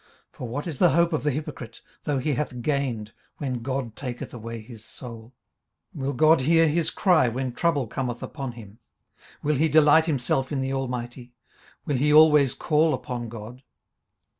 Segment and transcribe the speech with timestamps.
[0.31, 3.95] 18:027:008 For what is the hope of the hypocrite, though he hath gained, when God
[3.95, 5.31] taketh away his soul?
[5.95, 8.79] 18:027:009 Will God hear his cry when trouble cometh upon him?
[9.43, 11.33] 18:027:010 Will he delight himself in the Almighty?
[11.85, 13.61] will he always call upon God?